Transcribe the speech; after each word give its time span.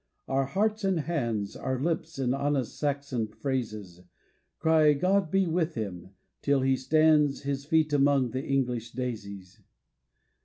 Our 0.27 0.45
hearts 0.45 0.83
and 0.83 1.01
hands, 1.01 1.55
Our 1.55 1.79
lips 1.79 2.17
in 2.17 2.33
honest 2.33 2.75
Saxon 2.79 3.27
phrases, 3.27 4.01
Cry, 4.57 4.93
God 4.93 5.29
be 5.29 5.45
with 5.45 5.75
him, 5.75 6.09
till 6.41 6.61
he 6.61 6.75
stands 6.75 7.41
His 7.43 7.65
feet 7.65 7.93
among 7.93 8.31
the 8.31 8.43
English 8.43 8.93
daisies! 8.93 9.61